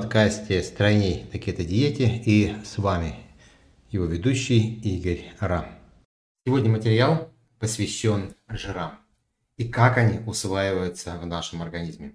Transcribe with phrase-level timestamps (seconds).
[0.00, 3.16] подкасте «Стройней на кето-диете» и с вами
[3.90, 5.66] его ведущий Игорь Рам.
[6.46, 8.92] Сегодня материал посвящен жирам
[9.56, 12.12] и как они усваиваются в нашем организме.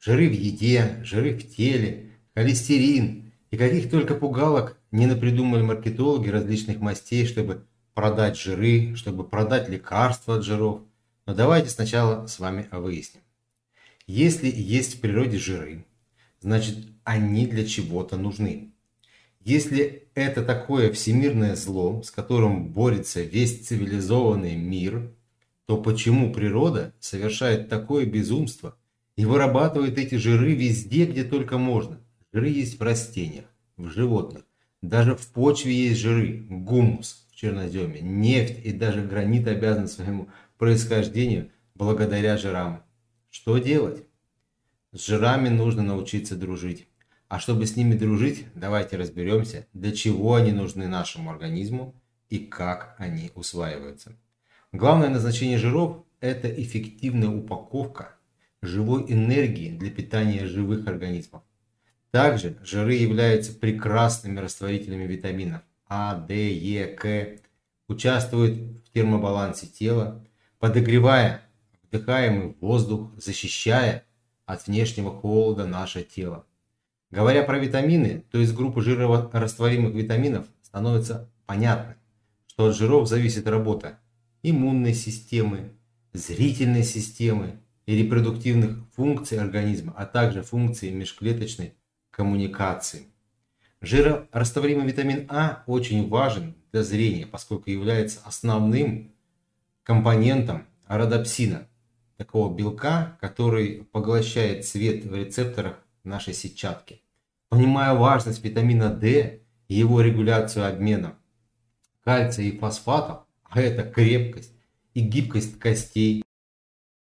[0.00, 6.78] Жиры в еде, жиры в теле, холестерин и каких только пугалок не напридумали маркетологи различных
[6.78, 10.82] мастей, чтобы продать жиры, чтобы продать лекарства от жиров.
[11.26, 13.22] Но давайте сначала с вами выясним.
[14.06, 15.84] Если есть в природе жиры,
[16.40, 18.72] значит они для чего-то нужны.
[19.40, 25.12] Если это такое всемирное зло, с которым борется весь цивилизованный мир,
[25.66, 28.76] то почему природа совершает такое безумство
[29.16, 32.00] и вырабатывает эти жиры везде, где только можно?
[32.32, 34.44] Жиры есть в растениях, в животных,
[34.82, 41.50] даже в почве есть жиры, гумус в черноземе, нефть и даже гранит обязан своему происхождению
[41.74, 42.82] благодаря жирам.
[43.30, 44.05] Что делать?
[44.96, 46.88] С жирами нужно научиться дружить.
[47.28, 51.94] А чтобы с ними дружить, давайте разберемся, для чего они нужны нашему организму
[52.30, 54.16] и как они усваиваются.
[54.72, 58.16] Главное назначение жиров– это эффективная упаковка
[58.62, 61.42] живой энергии для питания живых организмов.
[62.10, 67.38] Также жиры являются прекрасными растворителями витаминов А, D, Е, К,
[67.86, 70.24] участвуют в термобалансе тела,
[70.58, 71.42] подогревая
[71.82, 74.06] вдыхаемый воздух, защищая
[74.46, 76.46] от внешнего холода наше тело.
[77.10, 81.96] Говоря про витамины, то из группы жирорастворимых витаминов становится понятно,
[82.46, 83.98] что от жиров зависит работа
[84.42, 85.72] иммунной системы,
[86.12, 91.74] зрительной системы и репродуктивных функций организма, а также функций межклеточной
[92.10, 93.06] коммуникации.
[93.80, 99.12] Жирорастворимый витамин А очень важен для зрения, поскольку является основным
[99.82, 101.66] компонентом родопсина–
[102.16, 107.02] такого белка, который поглощает свет в рецепторах нашей сетчатки.
[107.48, 111.14] Понимая важность витамина D и его регуляцию обмена
[112.02, 114.52] кальция и фосфатов, а это крепкость
[114.94, 116.22] и гибкость костей,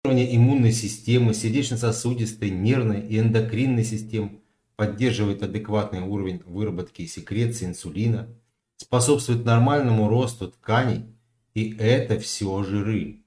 [0.04, 4.40] иммунной системы, сердечно-сосудистой, нервной и эндокринной систем,
[4.76, 8.28] поддерживает адекватный уровень выработки и секреции инсулина,
[8.76, 11.06] способствует нормальному росту тканей,
[11.54, 13.23] и это все жиры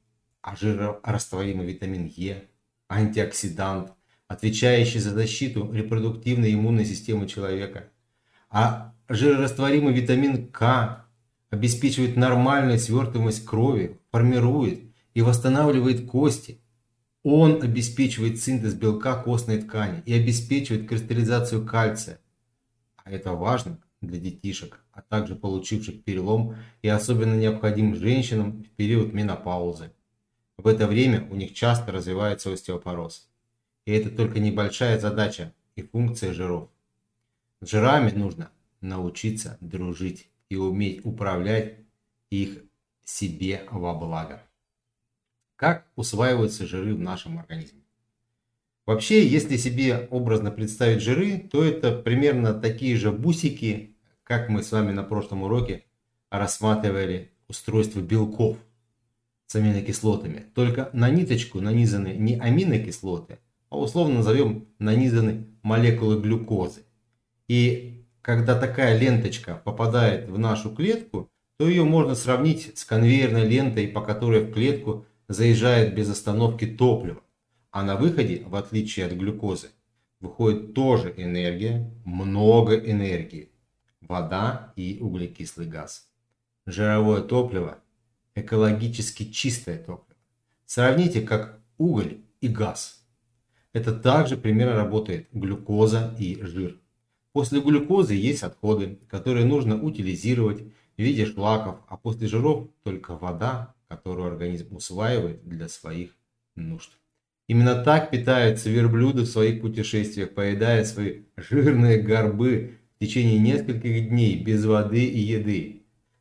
[0.47, 2.45] а жирорастворимый витамин Е,
[2.87, 3.91] антиоксидант,
[4.29, 7.89] отвечающий за защиту репродуктивной иммунной системы человека.
[8.49, 11.05] А жирорастворимый витамин К
[11.49, 16.61] обеспечивает нормальную свертываемость крови, формирует и восстанавливает кости.
[17.23, 22.21] Он обеспечивает синтез белка костной ткани и обеспечивает кристаллизацию кальция.
[23.03, 29.11] А это важно для детишек, а также получивших перелом и особенно необходим женщинам в период
[29.11, 29.91] менопаузы.
[30.57, 33.29] В это время у них часто развивается остеопороз.
[33.85, 36.69] И это только небольшая задача и функция жиров.
[37.61, 38.51] С жирами нужно
[38.81, 41.77] научиться дружить и уметь управлять
[42.29, 42.63] их
[43.03, 44.43] себе во благо.
[45.55, 47.81] Как усваиваются жиры в нашем организме?
[48.85, 54.71] Вообще, если себе образно представить жиры, то это примерно такие же бусики, как мы с
[54.71, 55.85] вами на прошлом уроке
[56.29, 58.57] рассматривали устройство белков
[59.47, 60.45] с аминокислотами.
[60.53, 66.81] Только на ниточку нанизаны не аминокислоты, а условно назовем нанизаны молекулы глюкозы.
[67.47, 73.87] И когда такая ленточка попадает в нашу клетку, то ее можно сравнить с конвейерной лентой,
[73.87, 77.21] по которой в клетку заезжает без остановки топливо.
[77.71, 79.69] А на выходе, в отличие от глюкозы,
[80.19, 83.49] выходит тоже энергия, много энергии,
[84.01, 86.07] вода и углекислый газ.
[86.65, 87.79] Жировое топливо
[88.39, 90.17] экологически чистое топливо.
[90.65, 93.03] Сравните как уголь и газ.
[93.73, 96.79] Это также примерно работает глюкоза и жир.
[97.31, 103.75] После глюкозы есть отходы, которые нужно утилизировать в виде шлаков, а после жиров только вода,
[103.87, 106.15] которую организм усваивает для своих
[106.55, 106.91] нужд.
[107.47, 114.43] Именно так питаются верблюды в своих путешествиях, поедая свои жирные горбы в течение нескольких дней
[114.43, 115.76] без воды и еды.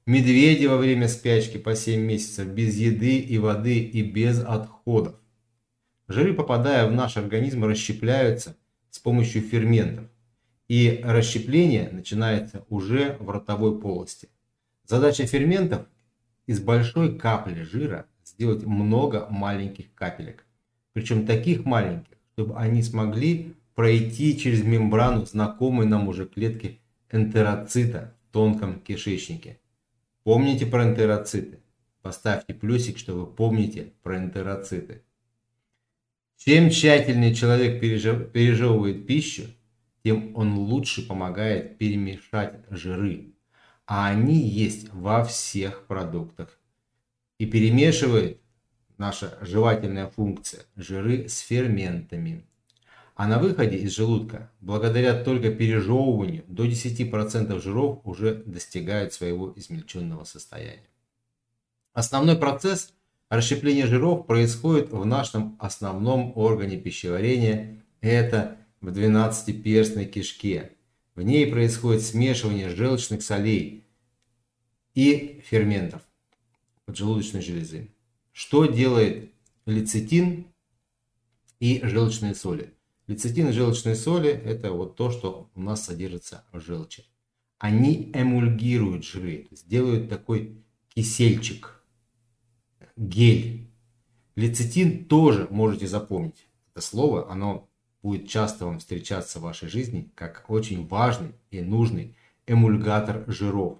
[0.08, 5.16] Медведи во время спячки по 7 месяцев без еды и воды и без отходов.
[6.06, 8.56] Жиры, попадая в наш организм, расщепляются
[8.90, 10.04] с помощью ферментов.
[10.68, 14.28] И расщепление начинается уже в ротовой полости.
[14.84, 15.88] Задача ферментов
[16.46, 20.46] из большой капли жира сделать много маленьких капелек.
[20.92, 26.78] Причем таких маленьких, чтобы они смогли пройти через мембрану знакомой нам уже клетки
[27.10, 29.58] энтероцита в тонком кишечнике.
[30.26, 31.60] Помните про энтероциты.
[32.02, 35.04] Поставьте плюсик, что вы помните про энтероциты.
[36.36, 39.44] Чем тщательнее человек пережевывает пищу,
[40.02, 43.34] тем он лучше помогает перемешать жиры.
[43.86, 46.58] А они есть во всех продуктах.
[47.38, 48.40] И перемешивает
[48.98, 52.44] наша жевательная функция жиры с ферментами.
[53.16, 60.24] А на выходе из желудка, благодаря только пережевыванию, до 10% жиров уже достигают своего измельченного
[60.24, 60.86] состояния.
[61.94, 62.92] Основной процесс
[63.30, 70.72] расщепления жиров происходит в нашем основном органе пищеварения, это в 12-перстной кишке.
[71.14, 73.86] В ней происходит смешивание желчных солей
[74.92, 76.02] и ферментов
[76.84, 77.88] поджелудочной железы.
[78.32, 79.32] Что делает
[79.64, 80.48] лецитин
[81.60, 82.75] и желчные соли?
[83.06, 87.04] Лецитин и желчные соли– это вот то, что у нас содержится в желчи.
[87.58, 91.80] Они эмульгируют жиры, делают такой кисельчик,
[92.96, 93.70] гель.
[94.34, 96.48] Лецитин тоже можете запомнить.
[96.74, 97.70] Это слово, оно
[98.02, 102.16] будет часто вам встречаться в вашей жизни как очень важный и нужный
[102.48, 103.78] эмульгатор жиров.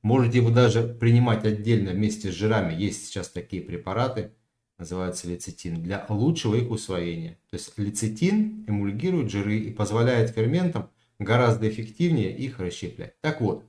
[0.00, 2.74] Можете его даже принимать отдельно вместе с жирами.
[2.74, 4.32] Есть сейчас такие препараты–
[4.82, 7.38] называется лецитин, для лучшего их усвоения.
[7.50, 13.20] То есть лецитин эмульгирует жиры и позволяет ферментам гораздо эффективнее их расщеплять.
[13.20, 13.64] Так вот,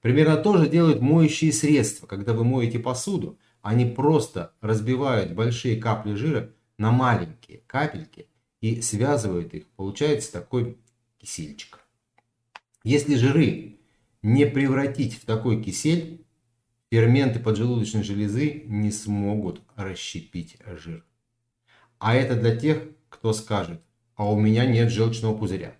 [0.00, 2.06] примерно то же делают моющие средства.
[2.06, 8.28] Когда вы моете посуду, они просто разбивают большие капли жира на маленькие капельки
[8.60, 9.66] и связывают их.
[9.76, 10.78] Получается такой
[11.18, 11.80] кисельчик.
[12.84, 13.78] Если жиры
[14.22, 16.24] не превратить в такой кисель,
[16.90, 21.04] Ферменты поджелудочной железы не смогут расщепить жир.
[21.98, 23.80] А это для тех, кто скажет,
[24.16, 25.76] а у меня нет желчного пузыря.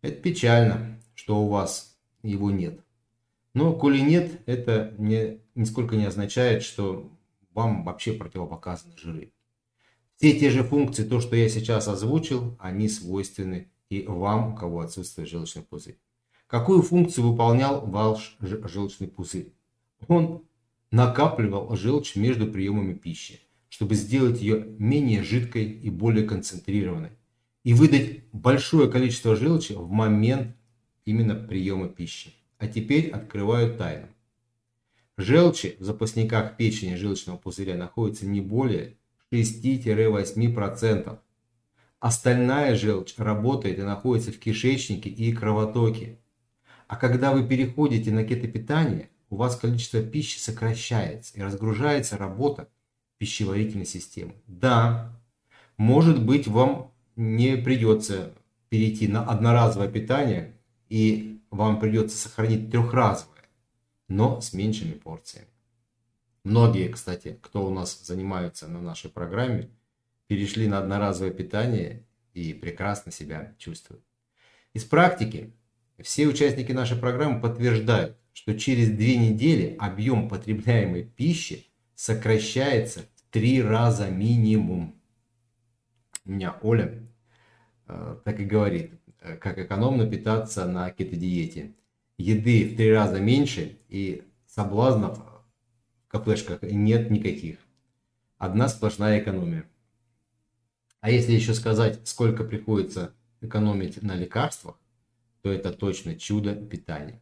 [0.00, 2.80] Это печально, что у вас его нет.
[3.52, 7.12] Но коли нет, это не, нисколько не означает, что
[7.52, 9.32] вам вообще противопоказаны жиры.
[10.16, 14.80] Все те же функции, то, что я сейчас озвучил, они свойственны и вам, у кого
[14.80, 15.98] отсутствует желчный пузырь.
[16.46, 19.52] Какую функцию выполнял ваш желчный пузырь?
[20.06, 20.44] Он
[20.90, 27.10] накапливал желчь между приемами пищи, чтобы сделать ее менее жидкой и более концентрированной,
[27.64, 30.56] и выдать большое количество желчи в момент
[31.04, 32.34] именно приема пищи.
[32.58, 34.08] А теперь открываю тайну.
[35.16, 38.96] Желчи в запасниках печени желчного пузыря находится не более
[39.32, 41.18] 6-8%.
[42.00, 46.18] Остальная желчь работает и находится в кишечнике и кровотоке.
[46.86, 52.68] А когда вы переходите на кетопитание, у вас количество пищи сокращается и разгружается работа
[53.18, 54.34] пищеварительной системы.
[54.46, 55.12] Да,
[55.76, 58.32] может быть, вам не придется
[58.68, 60.54] перейти на одноразовое питание,
[60.88, 63.44] и вам придется сохранить трехразовое,
[64.08, 65.48] но с меньшими порциями.
[66.44, 69.70] Многие, кстати, кто у нас занимается на нашей программе,
[70.28, 74.04] перешли на одноразовое питание и прекрасно себя чувствуют.
[74.72, 75.52] Из практики
[76.00, 83.60] все участники нашей программы подтверждают, что через две недели объем потребляемой пищи сокращается в три
[83.60, 84.94] раза минимум.
[86.24, 87.02] У меня Оля
[87.88, 91.74] э, так и говорит, э, как экономно питаться на кетодиете.
[92.16, 97.58] Еды в три раза меньше и соблазнов в кафешках нет никаких.
[98.36, 99.64] Одна сплошная экономия.
[101.00, 104.78] А если еще сказать, сколько приходится экономить на лекарствах,
[105.42, 107.20] то это точно чудо питания.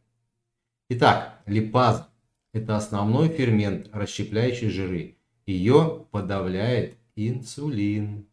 [0.88, 2.09] Итак, липаза–
[2.52, 5.19] это основной фермент, расщепляющий жиры.
[5.45, 8.28] Ее подавляет инсулин.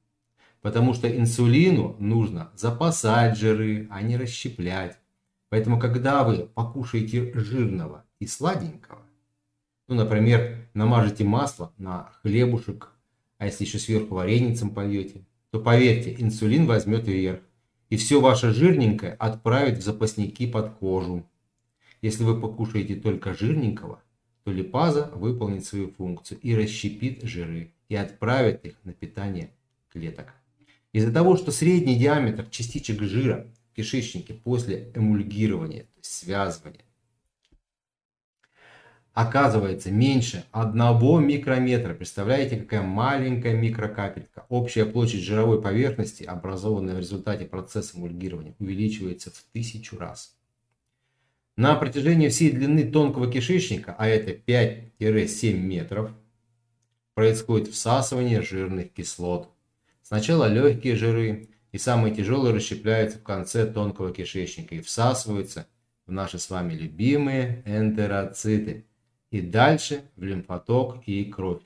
[0.62, 5.00] Потому что инсулину нужно запасать жиры, а не расщеплять.
[5.50, 9.01] Поэтому, когда вы покушаете жирного и сладенького,
[9.88, 12.91] ну, например, намажете масло на хлебушек,
[13.39, 17.39] а если еще сверху вареницем польете, то поверьте, инсулин возьмет вверх.
[17.89, 21.27] И все ваше жирненькое отправит в запасники под кожу.
[22.03, 24.03] Если вы покушаете только жирненького,
[24.43, 29.51] то липаза выполнит свою функцию и расщепит жиры и отправит их на питание
[29.89, 30.33] клеток.
[30.91, 36.83] Из-за того, что средний диаметр частичек жира в кишечнике после эмульгирования, то есть связывания,
[39.13, 41.93] оказывается меньше 1 микрометра.
[41.93, 44.45] Представляете, какая маленькая микрокапелька.
[44.50, 50.36] Общая площадь жировой поверхности, образованная в результате процесса эмульгирования, увеличивается в тысячу раз.
[51.55, 56.12] На протяжении всей длины тонкого кишечника, а это 5-7 метров,
[57.13, 59.50] происходит всасывание жирных кислот.
[60.01, 65.67] Сначала легкие жиры и самые тяжелые расщепляются в конце тонкого кишечника и всасываются
[66.07, 68.86] в наши с вами любимые энтероциты.
[69.29, 71.62] И дальше в лимфоток и кровь.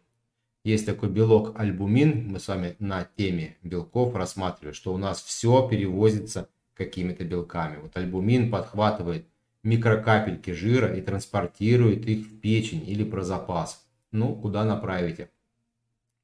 [0.66, 5.66] Есть такой белок альбумин, мы с вами на теме белков рассматривали, что у нас все
[5.70, 7.78] перевозится какими-то белками.
[7.78, 9.28] Вот альбумин подхватывает
[9.68, 13.86] микрокапельки жира и транспортирует их в печень или про запас.
[14.12, 15.30] Ну, куда направите?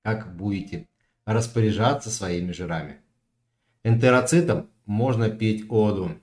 [0.01, 0.87] Как будете
[1.25, 2.97] распоряжаться своими жирами?
[3.83, 6.17] Энтероцитам можно петь оду.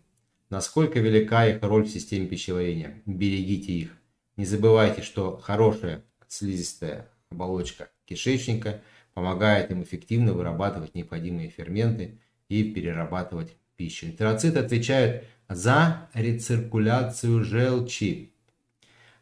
[0.48, 3.02] Насколько велика их роль в системе пищеварения.
[3.04, 3.96] Берегите их.
[4.36, 8.80] Не забывайте, что хорошая слизистая оболочка кишечника
[9.12, 14.06] помогает им эффективно вырабатывать необходимые ферменты и перерабатывать пищу.
[14.06, 18.33] Энтероциты отвечают за рециркуляцию желчи,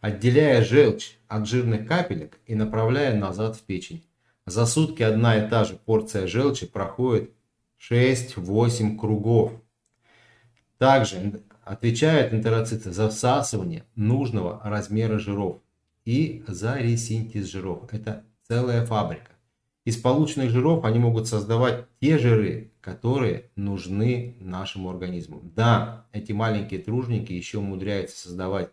[0.00, 4.04] отделяя желчь от жирных капелек и направляя назад в печень.
[4.44, 7.30] За сутки одна и та же порция желчи проходит
[7.90, 9.52] 6-8 кругов.
[10.76, 15.62] Также отвечают энтероциты за всасывание нужного размера жиров
[16.04, 17.88] и за ресинтез жиров.
[17.92, 19.32] Это целая фабрика.
[19.88, 25.40] Из полученных жиров они могут создавать те жиры, которые нужны нашему организму.
[25.42, 28.68] Да, эти маленькие тружники еще умудряются создавать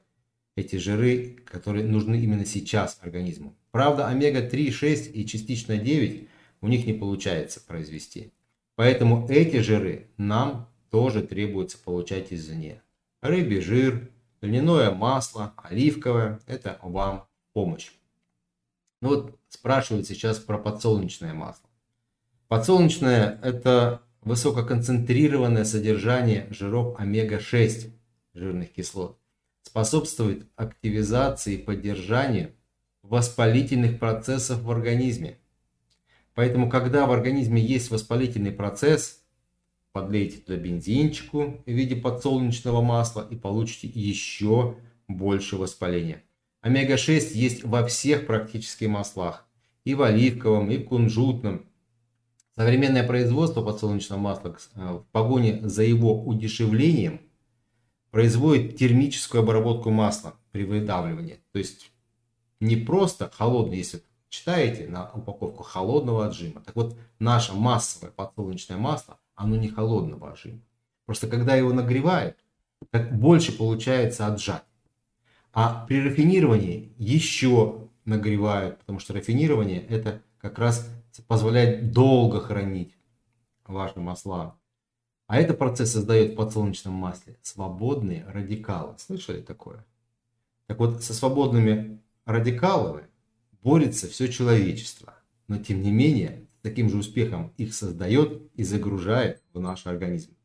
[0.57, 3.55] эти жиры, которые нужны именно сейчас организму.
[3.71, 6.27] Правда, омега-3, 6 и частично 9
[6.59, 8.33] у них не получается произвести.
[8.75, 12.81] Поэтому эти жиры нам тоже требуется получать извне.
[13.21, 17.91] Рыбий жир, льняное масло, оливковое– это вам помощь.
[19.05, 21.69] Ну вот спрашивают сейчас про подсолнечное масло.
[22.47, 27.91] Подсолнечное– это высококонцентрированное содержание жиров омега-6
[28.33, 29.19] жирных кислот.
[29.61, 32.55] Способствует активизации и поддержанию
[33.03, 35.37] воспалительных процессов в организме.
[36.33, 39.21] Поэтому, когда в организме есть воспалительный процесс,
[39.91, 46.23] подлейте туда бензинчику в виде подсолнечного масла и получите еще больше воспаления.
[46.65, 49.45] Омега-6 есть во всех практически маслах.
[49.83, 51.67] И в оливковом, и в кунжутном.
[52.55, 57.21] Современное производство подсолнечного масла э, в погоне за его удешевлением
[58.09, 61.39] производит термическую обработку масла при выдавливании.
[61.51, 61.91] То есть
[62.59, 66.61] не просто холодный, если читаете на упаковку холодного отжима.
[66.61, 70.61] Так вот, наше массовое подсолнечное масло, оно не холодного отжима.
[71.05, 72.37] Просто когда его нагревают,
[72.89, 74.63] так больше получается отжать.
[75.55, 80.91] А при рафинировании еще нагревают, потому что рафинирование это как раз
[81.29, 82.93] позволяет долго хранить
[83.65, 84.57] ваши масла.
[85.27, 88.95] А этот процесс создает в подсолнечном масле свободные радикалы.
[88.97, 89.85] Слышали такое?
[90.67, 93.07] Так вот, со свободными радикалами
[93.63, 95.15] борется все человечество.
[95.47, 100.35] Но тем не менее, с таким же успехом их создает и загружает в наш организм.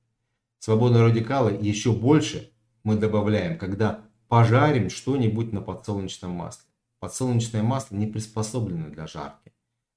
[0.61, 2.53] Свободные радикалы еще больше
[2.85, 6.65] мы добавляем, когда пожарим что-нибудь на подсолнечном масле.
[7.01, 9.53] Подсолнечное масло не приспособлено для жарки.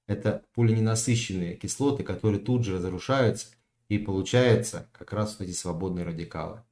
[0.08, 3.46] Это полиненасыщенные кислоты, которые тут же разрушаются
[3.88, 6.64] и получается как раз вот эти свободные радикалы.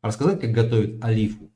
[0.00, 1.52] Рассказать, как готовят олифу.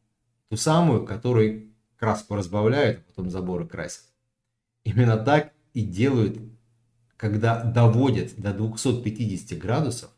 [0.48, 4.04] Ту самую, которой краску разбавляют, а потом заборы красят.
[4.84, 6.38] Именно так и делают,
[7.16, 10.12] когда доводят до 250 градусов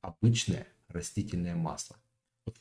[0.00, 1.97] обычное растительное масло.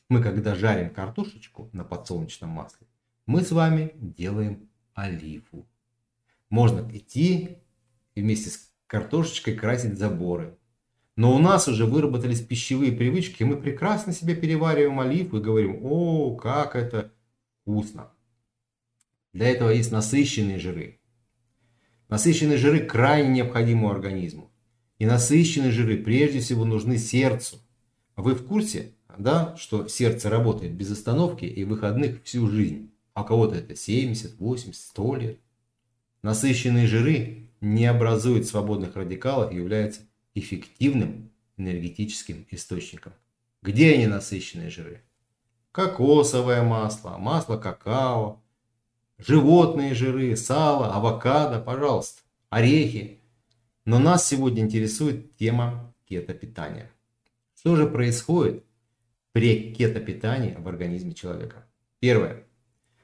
[0.10, 2.88] Мы когда жарим картошечку на подсолнечном масле,
[3.26, 5.68] мы с вами делаем оливу.
[6.50, 7.58] Можно идти
[8.16, 10.58] и вместе с картошечкой красить заборы.
[11.16, 15.80] Но у нас уже выработались пищевые привычки, и мы прекрасно себе перевариваем оливу и говорим,
[15.84, 17.12] о, как это
[17.62, 18.12] вкусно.
[19.34, 21.00] Для этого есть насыщенные жиры.
[22.08, 24.52] Насыщенные жиры крайне необходимы организму.
[25.00, 27.60] И насыщенные жиры прежде всего нужны сердцу.
[28.16, 32.92] Вы в курсе, да, что сердце работает без остановки и выходных всю жизнь.
[33.14, 35.40] А кого-то это 70, 80, 100 лет.
[36.22, 40.02] Насыщенные жиры не образуют свободных радикалов и являются
[40.36, 43.14] эффективным энергетическим источником.
[43.62, 45.02] Где они насыщенные жиры?
[45.72, 48.42] Кокосовое масло, масло какао,
[49.18, 53.20] животные жиры, сало, авокадо, пожалуйста, орехи.
[53.86, 56.92] Но нас сегодня интересует тема кетопитания.
[57.56, 58.64] Что же происходит
[59.32, 61.68] при кетопитании в организме человека.
[62.00, 62.44] Первое.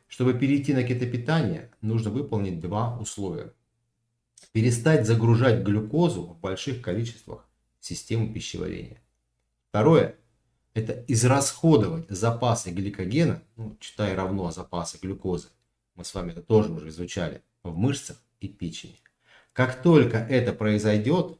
[0.07, 3.53] Чтобы перейти на кетопитание, нужно выполнить два условия.
[4.51, 7.47] Перестать загружать глюкозу в больших количествах
[7.79, 9.01] в систему пищеварения.
[9.69, 10.15] Второе.
[10.73, 15.49] Это израсходовать запасы гликогена, ну, читай равно запасы глюкозы,
[15.95, 18.97] мы с вами это тоже уже изучали, в мышцах и печени.
[19.53, 21.37] Как только это произойдет,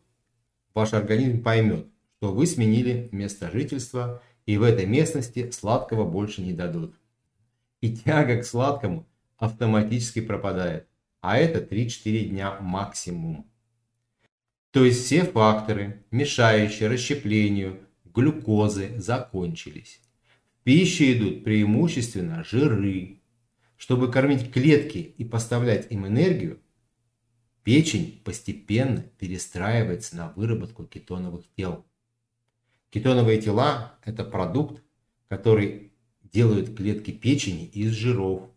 [0.76, 1.88] ваш организм поймет,
[2.18, 6.96] что вы сменили место жительства и в этой местности сладкого больше не дадут.
[7.82, 9.08] И тяга к сладкому
[9.38, 10.88] автоматически пропадает,
[11.22, 13.50] а это 3-4 дня максимум.
[14.72, 20.02] То есть все факторы, мешающие расщеплению глюкозы закончились.
[20.60, 23.20] В пищу идут преимущественно жиры.
[23.76, 26.60] Чтобы кормить клетки и поставлять им энергию,
[27.64, 31.86] печень постепенно перестраивается на выработку кетоновых тел.
[32.94, 34.84] Кетоновые тела– это продукт,
[35.28, 38.52] который делают клетки печени из жиров.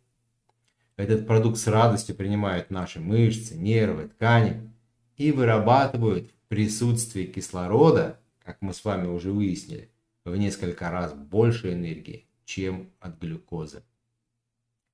[0.99, 4.71] Этот продукт с радостью принимают наши мышцы, нервы, ткани
[5.17, 9.89] и вырабатывают в присутствии кислорода, как мы с вами уже выяснили,
[10.27, 13.85] в несколько раз больше энергии, чем от глюкозы.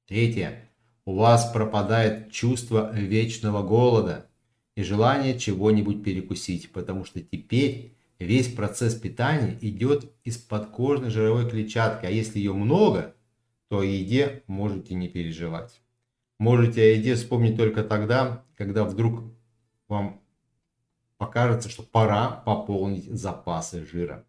[0.06, 0.70] Третье.
[1.04, 4.28] У вас пропадает чувство вечного голода
[4.76, 12.06] и желание чего-нибудь перекусить, потому что теперь весь процесс питания идет из подкожной жировой клетчатки,
[12.06, 13.14] а если ее много,
[13.68, 15.80] то о еде можете не переживать.
[16.38, 19.24] Можете о еде вспомнить только тогда, когда вдруг
[19.88, 20.20] вам
[21.16, 24.26] покажется, что пора пополнить запасы жира.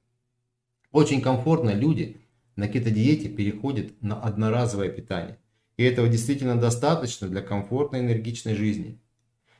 [0.92, 2.18] Очень комфортно люди
[2.56, 5.40] на кетодиете переходят на одноразовое питание.
[5.78, 9.02] И этого действительно достаточно для комфортной энергичной жизни.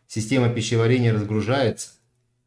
[0.06, 1.94] Система пищеварения разгружается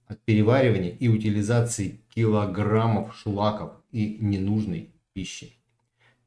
[0.07, 5.53] от переваривания и утилизации килограммов шлаков и ненужной пищи.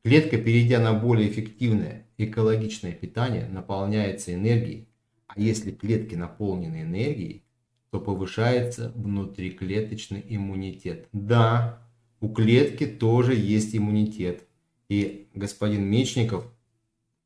[0.04, 4.88] Клетка, перейдя на более эффективное экологичное питание, наполняется энергией,
[5.28, 7.44] а если клетки наполнены энергией,
[7.92, 11.08] то повышается внутриклеточный иммунитет.
[11.12, 11.82] Да,
[12.22, 14.48] у клетки тоже есть иммунитет.
[14.90, 16.46] И господин Мечников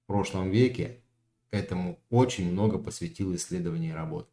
[0.04, 0.98] в прошлом веке
[1.52, 4.30] этому очень много посвятил исследований и работ.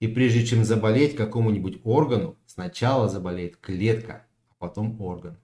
[0.00, 5.38] И прежде чем заболеть какому-нибудь органу, сначала заболеет клетка, а потом орган.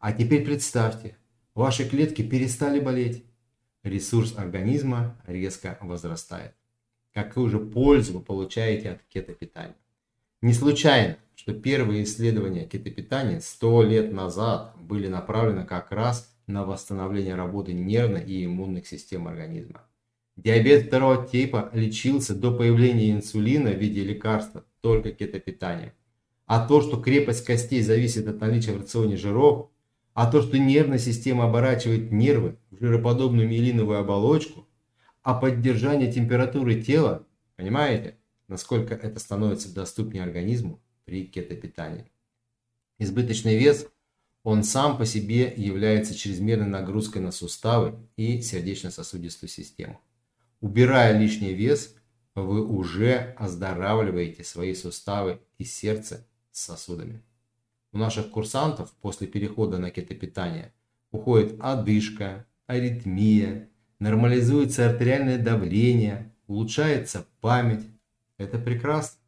[0.00, 1.16] А теперь представьте,
[1.54, 3.24] ваши клетки перестали болеть.
[3.82, 6.54] Ресурс организма резко возрастает.
[7.12, 9.76] Какую же пользу вы получаете от кетопитания?
[10.40, 17.34] Не случайно что первые исследования кетопитания 100 лет назад были направлены как раз на восстановление
[17.34, 19.82] работы нервной и иммунных систем организма.
[20.42, 25.92] Диабет второго типа лечился до появления инсулина в виде лекарства только кетопитанием.
[26.46, 29.70] А то, что крепость костей зависит от наличия в рационе жиров,
[30.14, 34.66] а то, что нервная система оборачивает нервы в жироподобную миелиновую оболочку,
[35.22, 37.24] а поддержание температуры тела,
[37.54, 38.16] понимаете,
[38.48, 42.10] насколько это становится доступнее организму, при кетопитании.
[42.98, 43.86] Избыточный вес,
[44.42, 50.00] он сам по себе является чрезмерной нагрузкой на суставы и сердечно-сосудистую систему.
[50.62, 51.96] Убирая лишний вес,
[52.36, 57.20] вы уже оздоравливаете свои суставы и сердце с сосудами.
[57.90, 60.72] У наших курсантов после перехода на кетопитание
[61.10, 67.84] уходит одышка, аритмия, нормализуется артериальное давление, улучшается память.
[68.38, 69.18] Это прекрасно.